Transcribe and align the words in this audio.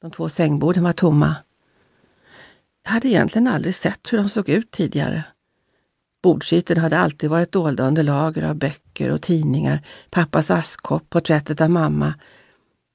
De 0.00 0.10
två 0.10 0.28
sängborden 0.28 0.84
var 0.84 0.92
tomma. 0.92 1.36
Jag 2.82 2.90
hade 2.90 3.08
egentligen 3.08 3.48
aldrig 3.48 3.74
sett 3.74 4.12
hur 4.12 4.18
de 4.18 4.28
såg 4.28 4.48
ut 4.48 4.70
tidigare. 4.70 5.24
Bordsytorna 6.22 6.80
hade 6.80 6.98
alltid 6.98 7.30
varit 7.30 7.52
dolda 7.52 7.86
under 7.86 8.02
lager 8.02 8.42
av 8.42 8.54
böcker 8.54 9.10
och 9.10 9.22
tidningar, 9.22 9.86
pappas 10.10 10.50
askkopp, 10.50 11.10
porträttet 11.10 11.60
av 11.60 11.70
mamma. 11.70 12.14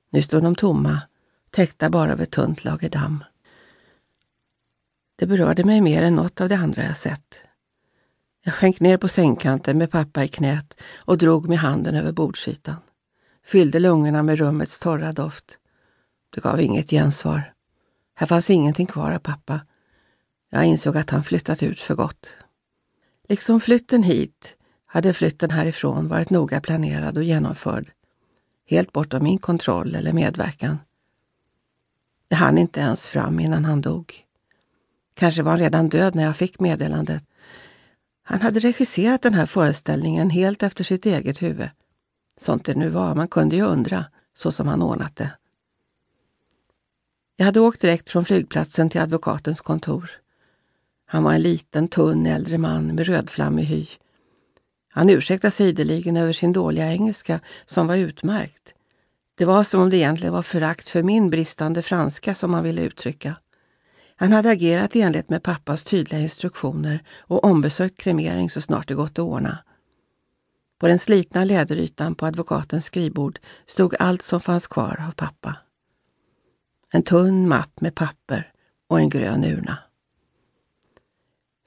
Nu 0.10 0.22
stod 0.22 0.44
de 0.44 0.56
tomma, 0.56 1.02
täckta 1.50 1.90
bara 1.90 2.14
av 2.14 2.22
ett 2.22 2.32
tunt 2.32 2.64
lager 2.64 2.90
damm. 2.90 3.24
Det 5.16 5.26
berörde 5.26 5.64
mig 5.64 5.82
mer 5.82 6.02
än 6.02 6.16
något 6.16 6.42
av 6.42 6.50
det 6.50 6.58
andra 6.58 6.84
jag 6.84 6.98
sett. 6.98 7.36
Jag 8.44 8.54
sjönk 8.54 8.80
ner 8.80 8.98
på 8.98 9.08
sängkanten 9.08 9.78
med 9.78 9.92
pappa 9.92 10.24
i 10.24 10.28
knät 10.28 10.82
och 10.96 11.18
drog 11.18 11.50
med 11.50 11.60
handen 11.60 11.96
över 11.96 12.12
bordsytan. 12.12 12.76
Fyllde 13.46 13.80
lungorna 13.80 14.24
med 14.24 14.38
rummets 14.38 14.80
torra 14.80 15.14
doft. 15.14 15.58
Det 16.36 16.42
gav 16.42 16.62
inget 16.62 16.90
gensvar. 16.90 17.54
Här 18.16 18.28
fanns 18.28 18.50
ingenting 18.50 18.88
kvar 18.88 19.12
av 19.12 19.20
pappa. 19.20 19.60
Jag 20.50 20.66
insåg 20.66 20.98
att 20.98 21.10
han 21.10 21.24
flyttat 21.24 21.64
ut 21.64 21.80
för 21.80 21.96
gott. 21.96 22.30
Liksom 23.28 23.60
flytten 23.60 24.04
hit 24.04 24.58
hade 24.86 25.14
flytten 25.14 25.52
härifrån 25.52 26.08
varit 26.08 26.30
noga 26.30 26.62
planerad 26.62 27.18
och 27.18 27.24
genomförd. 27.24 27.92
Helt 28.70 28.92
bortom 28.92 29.24
min 29.24 29.38
kontroll 29.38 29.96
eller 29.96 30.14
medverkan. 30.14 30.78
Det 32.28 32.36
hann 32.36 32.58
inte 32.58 32.80
ens 32.80 33.08
fram 33.08 33.40
innan 33.40 33.66
han 33.66 33.82
dog. 33.82 34.14
Kanske 35.14 35.44
var 35.44 35.52
han 35.52 35.60
redan 35.60 35.90
död 35.90 36.16
när 36.16 36.24
jag 36.24 36.38
fick 36.38 36.60
meddelandet. 36.60 37.24
Han 38.24 38.42
hade 38.42 38.60
regisserat 38.60 39.22
den 39.22 39.34
här 39.34 39.46
föreställningen 39.46 40.30
helt 40.30 40.64
efter 40.64 40.84
sitt 40.84 41.06
eget 41.06 41.42
huvud. 41.42 41.70
Sånt 42.38 42.66
det 42.66 42.76
nu 42.76 42.90
var, 42.90 43.16
man 43.16 43.28
kunde 43.28 43.56
ju 43.56 43.62
undra, 43.62 44.06
så 44.38 44.52
som 44.52 44.68
han 44.68 44.82
ordnat 44.82 45.16
det. 45.16 45.32
Jag 47.38 47.46
hade 47.46 47.60
åkt 47.60 47.82
direkt 47.82 48.10
från 48.10 48.26
flygplatsen 48.26 48.90
till 48.90 49.02
advokatens 49.02 49.62
kontor. 49.62 50.10
Han 51.06 51.24
var 51.24 51.34
en 51.34 51.42
liten, 51.42 51.88
tunn 51.88 52.26
äldre 52.26 52.58
man 52.58 52.96
med 52.96 53.08
rödflammig 53.08 53.64
hy. 53.64 53.88
Han 54.90 55.10
ursäktade 55.10 55.52
sig 55.52 55.68
ideligen 55.68 56.18
över 56.18 56.34
sin 56.34 56.54
dåliga 56.54 56.92
engelska, 56.92 57.40
som 57.66 57.88
var 57.88 57.96
utmärkt. 57.96 58.74
Det 59.38 59.46
var 59.46 59.64
som 59.64 59.82
om 59.82 59.90
det 59.90 59.98
egentligen 59.98 60.34
var 60.34 60.42
förakt 60.42 60.90
för 60.90 61.04
min 61.04 61.30
bristande 61.30 61.82
franska 61.82 62.36
som 62.36 62.54
han 62.54 62.64
ville 62.64 62.82
uttrycka. 62.82 63.36
Han 64.16 64.32
hade 64.32 64.50
agerat 64.50 64.96
i 64.96 65.02
enlighet 65.02 65.30
med 65.30 65.44
pappas 65.44 65.84
tydliga 65.84 66.20
instruktioner 66.20 67.04
och 67.20 67.44
ombesökt 67.44 67.98
kremering 67.98 68.50
så 68.50 68.62
snart 68.62 68.88
det 68.88 68.94
gått 68.94 69.12
att 69.12 69.20
ordna. 69.20 69.58
På 70.80 70.88
den 70.88 71.00
slitna 71.00 71.44
läderytan 71.44 72.16
på 72.16 72.26
advokatens 72.26 72.86
skrivbord 72.86 73.40
stod 73.66 73.96
allt 74.00 74.22
som 74.22 74.42
fanns 74.42 74.68
kvar 74.68 75.06
av 75.08 75.12
pappa. 75.12 75.56
En 76.96 77.04
tunn 77.04 77.48
mapp 77.48 77.82
med 77.82 77.96
papper 77.96 78.52
och 78.88 79.00
en 79.00 79.10
grön 79.10 79.44
urna. 79.44 79.78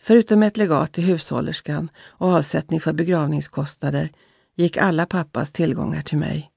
Förutom 0.00 0.42
ett 0.42 0.56
legat 0.56 0.92
till 0.92 1.04
hushållerskan 1.04 1.90
och 1.98 2.28
avsättning 2.28 2.80
för 2.80 2.92
begravningskostnader 2.92 4.10
gick 4.54 4.76
alla 4.76 5.06
pappas 5.06 5.52
tillgångar 5.52 6.02
till 6.02 6.18
mig. 6.18 6.50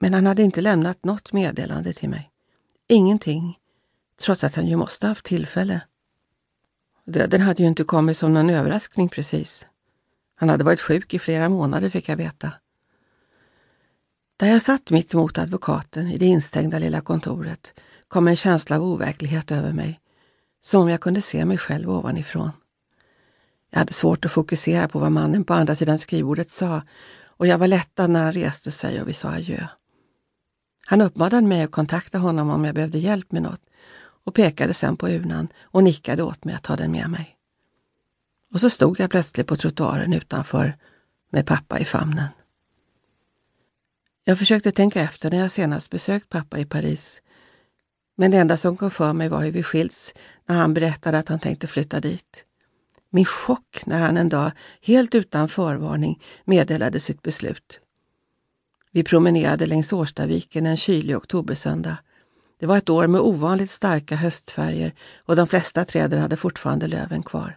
Men 0.00 0.14
han 0.14 0.26
hade 0.26 0.42
inte 0.42 0.60
lämnat 0.60 1.04
något 1.04 1.32
meddelande 1.32 1.92
till 1.92 2.08
mig. 2.08 2.30
Ingenting, 2.88 3.58
trots 4.20 4.44
att 4.44 4.54
han 4.54 4.66
ju 4.66 4.76
måste 4.76 5.06
haft 5.06 5.24
tillfälle. 5.24 5.80
Döden 7.04 7.40
hade 7.40 7.62
ju 7.62 7.68
inte 7.68 7.84
kommit 7.84 8.16
som 8.16 8.34
någon 8.34 8.50
överraskning 8.50 9.08
precis. 9.08 9.66
Han 10.34 10.48
hade 10.48 10.64
varit 10.64 10.80
sjuk 10.80 11.14
i 11.14 11.18
flera 11.18 11.48
månader 11.48 11.88
fick 11.88 12.08
jag 12.08 12.16
veta. 12.16 12.52
Där 14.36 14.46
jag 14.46 14.62
satt 14.62 14.90
mitt 14.90 15.14
emot 15.14 15.38
advokaten 15.38 16.06
i 16.06 16.16
det 16.16 16.26
instängda 16.26 16.78
lilla 16.78 17.00
kontoret 17.00 17.74
kom 18.08 18.28
en 18.28 18.36
känsla 18.36 18.76
av 18.76 18.82
overklighet 18.82 19.50
över 19.50 19.72
mig, 19.72 20.00
som 20.64 20.82
om 20.82 20.88
jag 20.88 21.00
kunde 21.00 21.22
se 21.22 21.44
mig 21.44 21.58
själv 21.58 21.90
ovanifrån. 21.90 22.50
Jag 23.70 23.78
hade 23.78 23.92
svårt 23.92 24.24
att 24.24 24.32
fokusera 24.32 24.88
på 24.88 24.98
vad 24.98 25.12
mannen 25.12 25.44
på 25.44 25.54
andra 25.54 25.74
sidan 25.74 25.98
skrivbordet 25.98 26.50
sa 26.50 26.82
och 27.24 27.46
jag 27.46 27.58
var 27.58 27.68
lättad 27.68 28.10
när 28.10 28.24
han 28.24 28.32
reste 28.32 28.70
sig 28.70 29.00
och 29.00 29.08
vi 29.08 29.12
sa 29.12 29.28
adjö. 29.28 29.66
Han 30.86 31.00
uppmanade 31.00 31.46
mig 31.46 31.62
att 31.62 31.70
kontakta 31.70 32.18
honom 32.18 32.50
om 32.50 32.64
jag 32.64 32.74
behövde 32.74 32.98
hjälp 32.98 33.32
med 33.32 33.42
något 33.42 33.60
och 34.24 34.34
pekade 34.34 34.74
sen 34.74 34.96
på 34.96 35.08
urnan 35.08 35.48
och 35.62 35.84
nickade 35.84 36.22
åt 36.22 36.44
mig 36.44 36.54
att 36.54 36.62
ta 36.62 36.76
den 36.76 36.92
med 36.92 37.10
mig. 37.10 37.36
Och 38.52 38.60
så 38.60 38.70
stod 38.70 39.00
jag 39.00 39.10
plötsligt 39.10 39.46
på 39.46 39.56
trottoaren 39.56 40.12
utanför 40.12 40.76
med 41.30 41.46
pappa 41.46 41.78
i 41.78 41.84
famnen. 41.84 42.28
Jag 44.24 44.38
försökte 44.38 44.72
tänka 44.72 45.02
efter 45.02 45.30
när 45.30 45.38
jag 45.38 45.52
senast 45.52 45.90
besökt 45.90 46.28
pappa 46.28 46.58
i 46.58 46.64
Paris. 46.64 47.22
Men 48.16 48.30
det 48.30 48.38
enda 48.38 48.56
som 48.56 48.76
kom 48.76 48.90
för 48.90 49.12
mig 49.12 49.28
var 49.28 49.42
hur 49.42 49.52
vi 49.52 49.62
skilts 49.62 50.14
när 50.46 50.56
han 50.56 50.74
berättade 50.74 51.18
att 51.18 51.28
han 51.28 51.38
tänkte 51.38 51.66
flytta 51.66 52.00
dit. 52.00 52.44
Min 53.10 53.24
chock 53.24 53.82
när 53.86 54.00
han 54.00 54.16
en 54.16 54.28
dag, 54.28 54.50
helt 54.82 55.14
utan 55.14 55.48
förvarning, 55.48 56.22
meddelade 56.44 57.00
sitt 57.00 57.22
beslut. 57.22 57.80
Vi 58.92 59.02
promenerade 59.04 59.66
längs 59.66 59.92
Årstaviken 59.92 60.66
en 60.66 60.76
kylig 60.76 61.16
oktobersöndag. 61.16 61.96
Det 62.60 62.66
var 62.66 62.76
ett 62.76 62.90
år 62.90 63.06
med 63.06 63.20
ovanligt 63.20 63.70
starka 63.70 64.16
höstfärger 64.16 64.92
och 65.24 65.36
de 65.36 65.46
flesta 65.46 65.84
träden 65.84 66.20
hade 66.20 66.36
fortfarande 66.36 66.86
löven 66.86 67.22
kvar. 67.22 67.56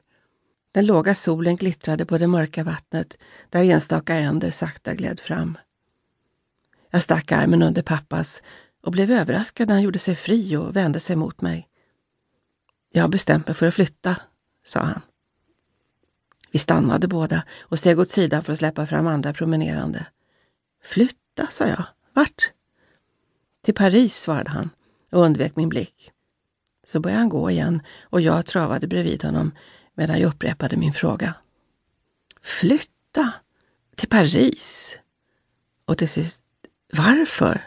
Den 0.72 0.86
låga 0.86 1.16
solen 1.16 1.56
glittrade 1.56 2.06
på 2.06 2.18
det 2.18 2.28
mörka 2.28 2.64
vattnet 2.64 3.18
där 3.50 3.64
enstaka 3.64 4.16
änder 4.16 4.52
sakta 4.52 4.94
gled 4.94 5.20
fram. 5.20 5.58
Jag 6.96 7.04
stack 7.04 7.32
armen 7.32 7.62
under 7.62 7.82
pappas 7.82 8.42
och 8.84 8.92
blev 8.92 9.12
överraskad 9.12 9.68
när 9.68 9.76
han 9.76 9.84
gjorde 9.84 10.00
sig 10.00 10.16
fri 10.16 10.56
och 10.56 10.76
vände 10.76 11.00
sig 11.00 11.16
mot 11.16 11.42
mig. 11.42 11.68
Jag 12.92 13.04
har 13.04 13.10
bestämt 13.10 13.48
mig 13.48 13.56
för 13.56 13.68
att 13.68 13.74
flytta, 13.74 14.18
sa 14.66 14.80
han. 14.80 15.02
Vi 16.52 16.60
stannade 16.60 17.08
båda 17.08 17.44
och 17.62 17.80
steg 17.80 18.00
åt 18.00 18.10
sidan 18.10 18.44
för 18.44 18.54
att 18.54 18.60
släppa 18.60 18.88
fram 18.88 19.08
andra 19.08 19.34
promenerande. 19.34 20.06
Flytta, 20.84 21.48
sa 21.52 21.68
jag. 21.68 21.84
Vart? 22.14 22.52
Till 23.62 23.76
Paris, 23.76 24.16
svarade 24.16 24.50
han 24.50 24.70
och 25.12 25.22
undvek 25.22 25.56
min 25.56 25.70
blick. 25.70 26.12
Så 26.84 27.00
började 27.00 27.20
han 27.20 27.30
gå 27.30 27.52
igen 27.52 27.82
och 28.02 28.22
jag 28.22 28.46
travade 28.46 28.88
bredvid 28.88 29.24
honom 29.24 29.52
medan 29.94 30.20
jag 30.20 30.28
upprepade 30.28 30.78
min 30.78 30.94
fråga. 30.94 31.34
Flytta? 32.42 33.32
Till 33.96 34.10
Paris? 34.10 34.92
Och 35.86 35.98
till 35.98 36.10
sist, 36.10 36.45
varför? 36.96 37.62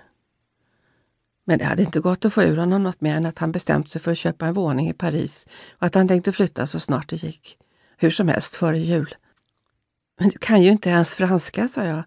Men 1.44 1.59
det 1.59 1.65
hade 1.65 1.83
inte 1.83 2.00
gått 2.00 2.25
att 2.25 2.34
få 2.34 2.43
ur 2.43 2.56
honom 2.56 2.83
något 2.83 3.00
mer 3.00 3.16
än 3.16 3.27
att 3.27 3.39
han 3.39 3.53
bestämt 3.53 3.91
sig 3.91 4.00
för 4.00 4.11
att 4.12 4.19
köpa 4.19 4.47
en 4.47 4.55
våning 4.55 4.89
i 4.89 4.93
Paris 4.93 5.47
och 5.71 5.87
att 5.87 5.94
han 5.94 6.09
tänkte 6.09 6.33
flytta 6.33 6.66
så 6.66 6.81
snart 6.81 7.09
det 7.09 7.22
gick. 7.22 7.59
Hur 7.97 8.11
som 8.11 8.28
helst 8.28 8.55
före 8.55 8.78
jul. 8.78 9.15
Men 10.19 10.28
du 10.28 10.39
kan 10.39 10.62
ju 10.62 10.71
inte 10.71 10.91
ens 10.91 11.15
franska, 11.15 11.69
sa 11.69 11.84
jag. 11.84 12.03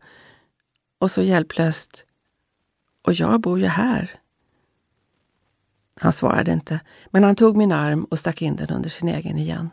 Och 0.99 1.11
så 1.11 1.21
hjälplöst. 1.21 2.03
Och 3.01 3.13
jag 3.13 3.41
bor 3.41 3.59
ju 3.59 3.65
här. 3.65 4.11
Han 5.95 6.13
svarade 6.13 6.51
inte, 6.51 6.79
men 7.09 7.23
han 7.23 7.35
tog 7.35 7.57
min 7.57 7.71
arm 7.71 8.03
och 8.03 8.19
stack 8.19 8.41
in 8.41 8.55
den 8.55 8.69
under 8.69 8.89
sin 8.89 9.07
egen 9.07 9.37
igen. 9.37 9.69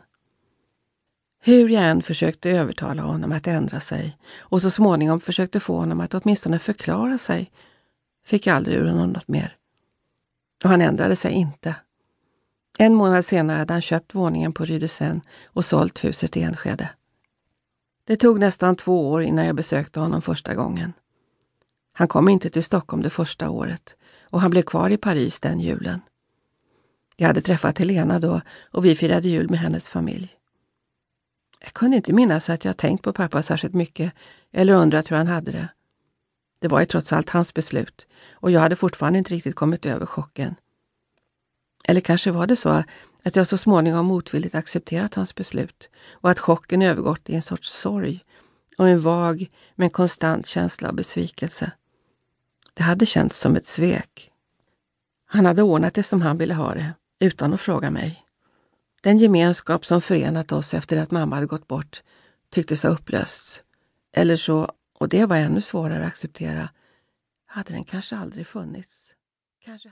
Hur 1.41 1.69
jag 1.69 1.83
än 1.83 2.01
försökte 2.01 2.49
övertala 2.49 3.01
honom 3.01 3.31
att 3.31 3.47
ändra 3.47 3.79
sig 3.79 4.17
och 4.39 4.61
så 4.61 4.69
småningom 4.69 5.19
försökte 5.19 5.59
få 5.59 5.77
honom 5.77 5.99
att 5.99 6.13
åtminstone 6.13 6.59
förklara 6.59 7.17
sig, 7.17 7.51
fick 8.25 8.47
jag 8.47 8.55
aldrig 8.55 8.77
ur 8.77 8.87
honom 8.87 9.09
något 9.09 9.27
mer. 9.27 9.55
Och 10.63 10.69
han 10.69 10.81
ändrade 10.81 11.15
sig 11.15 11.31
inte. 11.31 11.75
En 12.79 12.93
månad 12.93 13.25
senare 13.25 13.57
hade 13.57 13.73
han 13.73 13.81
köpt 13.81 14.15
våningen 14.15 14.53
på 14.53 14.65
Rydesen 14.65 15.21
och 15.45 15.65
sålt 15.65 16.03
huset 16.03 16.37
i 16.37 16.41
Enskede. 16.41 16.89
Det 18.03 18.15
tog 18.15 18.39
nästan 18.39 18.75
två 18.75 19.09
år 19.09 19.23
innan 19.23 19.45
jag 19.45 19.55
besökte 19.55 19.99
honom 19.99 20.21
första 20.21 20.55
gången. 20.55 20.93
Han 21.93 22.07
kom 22.07 22.29
inte 22.29 22.49
till 22.49 22.63
Stockholm 22.63 23.03
det 23.03 23.09
första 23.09 23.49
året 23.49 23.95
och 24.23 24.41
han 24.41 24.51
blev 24.51 24.61
kvar 24.61 24.89
i 24.89 24.97
Paris 24.97 25.39
den 25.39 25.59
julen. 25.59 26.01
Jag 27.15 27.27
hade 27.27 27.41
träffat 27.41 27.77
Helena 27.77 28.19
då 28.19 28.41
och 28.71 28.85
vi 28.85 28.95
firade 28.95 29.29
jul 29.29 29.49
med 29.49 29.59
hennes 29.59 29.89
familj. 29.89 30.38
Jag 31.59 31.73
kunde 31.73 31.97
inte 31.97 32.13
minnas 32.13 32.49
att 32.49 32.65
jag 32.65 32.77
tänkt 32.77 33.03
på 33.03 33.13
pappa 33.13 33.43
särskilt 33.43 33.73
mycket 33.73 34.13
eller 34.51 34.73
undrat 34.73 35.11
hur 35.11 35.15
han 35.15 35.27
hade 35.27 35.51
det. 35.51 35.67
Det 36.59 36.67
var 36.67 36.79
ju 36.79 36.85
trots 36.85 37.13
allt 37.13 37.29
hans 37.29 37.53
beslut 37.53 38.07
och 38.31 38.51
jag 38.51 38.61
hade 38.61 38.75
fortfarande 38.75 39.19
inte 39.19 39.33
riktigt 39.33 39.55
kommit 39.55 39.85
över 39.85 40.05
chocken. 40.05 40.55
Eller 41.83 42.01
kanske 42.01 42.31
var 42.31 42.47
det 42.47 42.55
så 42.55 42.83
att 43.23 43.35
jag 43.35 43.47
så 43.47 43.57
småningom 43.57 44.05
motvilligt 44.05 44.55
accepterat 44.55 45.15
hans 45.15 45.35
beslut 45.35 45.89
och 46.11 46.29
att 46.29 46.39
chocken 46.39 46.81
övergått 46.81 47.29
i 47.29 47.35
en 47.35 47.41
sorts 47.41 47.69
sorg 47.69 48.25
och 48.77 48.89
en 48.89 49.01
vag 49.01 49.49
men 49.75 49.89
konstant 49.89 50.45
känsla 50.45 50.89
av 50.89 50.95
besvikelse. 50.95 51.71
Det 52.73 52.83
hade 52.83 53.05
känts 53.05 53.39
som 53.39 53.55
ett 53.55 53.65
svek. 53.65 54.31
Han 55.25 55.45
hade 55.45 55.63
ordnat 55.63 55.93
det 55.93 56.03
som 56.03 56.21
han 56.21 56.37
ville 56.37 56.53
ha 56.53 56.73
det, 56.73 56.93
utan 57.19 57.53
att 57.53 57.61
fråga 57.61 57.91
mig. 57.91 58.25
Den 59.01 59.17
gemenskap 59.17 59.85
som 59.85 60.01
förenat 60.01 60.51
oss 60.51 60.73
efter 60.73 60.97
att 60.97 61.11
mamma 61.11 61.35
hade 61.35 61.47
gått 61.47 61.67
bort 61.67 62.03
tycktes 62.49 62.83
ha 62.83 62.89
upplösts. 62.89 63.63
Eller 64.13 64.35
så, 64.35 64.71
och 64.99 65.09
det 65.09 65.25
var 65.25 65.37
ännu 65.37 65.61
svårare 65.61 66.01
att 66.01 66.07
acceptera, 66.07 66.69
hade 67.45 67.73
den 67.73 67.83
kanske 67.83 68.15
aldrig 68.15 68.47
funnits. 68.47 69.05
Kanske... 69.65 69.87